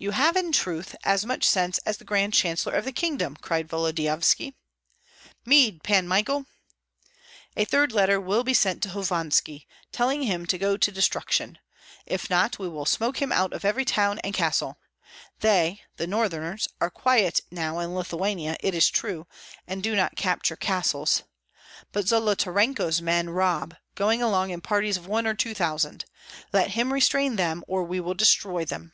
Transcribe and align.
"You 0.00 0.12
have, 0.12 0.36
in 0.36 0.52
truth, 0.52 0.94
as 1.02 1.26
much 1.26 1.42
sense 1.42 1.78
as 1.78 1.96
the 1.96 2.04
grand 2.04 2.32
chancellor 2.32 2.74
of 2.74 2.84
the 2.84 2.92
kingdom," 2.92 3.34
cried 3.34 3.68
Volodyovski. 3.68 4.54
"Mead, 5.44 5.82
Pan 5.82 6.06
Michael! 6.06 6.46
A 7.56 7.64
third 7.64 7.90
letter 7.90 8.20
will 8.20 8.44
be 8.44 8.54
sent 8.54 8.80
to 8.84 8.90
Hovanski, 8.90 9.66
telling 9.90 10.22
him 10.22 10.46
to 10.46 10.56
go 10.56 10.76
to 10.76 10.92
destruction; 10.92 11.58
if 12.06 12.30
not, 12.30 12.60
we 12.60 12.68
will 12.68 12.86
smoke 12.86 13.20
him 13.20 13.32
out 13.32 13.52
of 13.52 13.64
every 13.64 13.84
town 13.84 14.20
and 14.20 14.32
castle. 14.32 14.78
They 15.40 15.82
(the 15.96 16.06
Northerners) 16.06 16.68
are 16.80 16.90
quiet 16.90 17.40
now 17.50 17.80
in 17.80 17.92
Lithuania, 17.92 18.56
it 18.60 18.76
is 18.76 18.88
true, 18.88 19.26
and 19.66 19.82
do 19.82 19.96
not 19.96 20.14
capture 20.14 20.54
castles; 20.54 21.24
but 21.90 22.06
Zolotarenko's 22.06 23.02
men 23.02 23.30
rob, 23.30 23.74
going 23.96 24.22
along 24.22 24.50
in 24.50 24.60
parties 24.60 24.96
of 24.96 25.08
one 25.08 25.26
or 25.26 25.34
two 25.34 25.54
thousand. 25.54 26.04
Let 26.52 26.70
him 26.70 26.92
restrain 26.92 27.34
them, 27.34 27.64
or 27.66 27.82
we 27.82 27.98
will 27.98 28.14
destroy 28.14 28.64
them." 28.64 28.92